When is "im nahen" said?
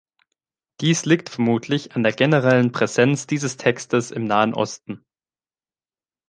4.09-4.55